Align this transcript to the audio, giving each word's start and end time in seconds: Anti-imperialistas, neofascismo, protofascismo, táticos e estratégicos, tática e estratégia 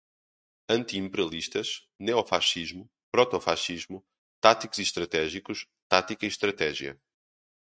Anti-imperialistas, 0.75 1.69
neofascismo, 2.05 2.83
protofascismo, 3.13 3.99
táticos 4.43 4.79
e 4.79 4.81
estratégicos, 4.87 5.59
tática 5.93 6.25
e 6.25 6.27
estratégia 6.33 6.93